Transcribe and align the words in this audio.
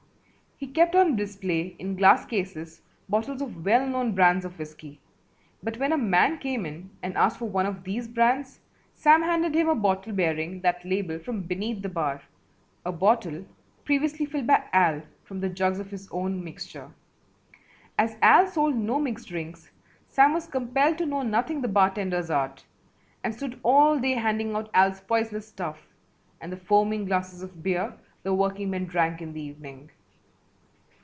He 0.63 0.67
kept 0.67 0.93
on 0.93 1.15
display 1.15 1.75
in 1.79 1.95
glass 1.95 2.23
cases 2.23 2.83
bottles 3.09 3.41
of 3.41 3.65
well 3.65 3.83
known 3.87 4.13
brands 4.13 4.45
of 4.45 4.59
whiskey, 4.59 4.99
but 5.63 5.77
when 5.77 5.91
a 5.91 5.97
man 5.97 6.37
came 6.37 6.67
in 6.67 6.91
and 7.01 7.17
asked 7.17 7.39
for 7.39 7.49
one 7.49 7.65
of 7.65 7.83
these 7.83 8.07
brands 8.07 8.59
Sam 8.93 9.23
handed 9.23 9.55
him 9.55 9.67
a 9.69 9.73
bottle 9.73 10.13
bearing 10.13 10.61
that 10.61 10.85
label 10.85 11.17
from 11.17 11.41
beneath 11.41 11.81
the 11.81 11.89
bar, 11.89 12.21
a 12.85 12.91
bottle 12.91 13.43
previously 13.85 14.27
filled 14.27 14.45
by 14.45 14.63
Al 14.71 15.01
from 15.23 15.39
the 15.39 15.49
jugs 15.49 15.79
of 15.79 15.89
his 15.89 16.07
own 16.11 16.43
mixture. 16.43 16.91
As 17.97 18.17
Al 18.21 18.45
sold 18.45 18.75
no 18.75 18.99
mixed 18.99 19.29
drinks 19.29 19.71
Sam 20.09 20.31
was 20.31 20.45
compelled 20.45 20.99
to 20.99 21.07
know 21.07 21.23
nothing 21.23 21.61
the 21.63 21.67
bartender's 21.69 22.29
art 22.29 22.65
and 23.23 23.33
stood 23.33 23.59
all 23.63 23.97
day 23.99 24.11
handing 24.11 24.53
out 24.55 24.69
Al's 24.75 25.01
poisonous 25.01 25.47
stuff 25.47 25.87
and 26.39 26.51
the 26.51 26.55
foaming 26.55 27.05
glasses 27.05 27.41
of 27.41 27.63
beer 27.63 27.97
the 28.21 28.35
workingmen 28.35 28.85
drank 28.85 29.23
in 29.23 29.33
the 29.33 29.41
evening. 29.41 29.89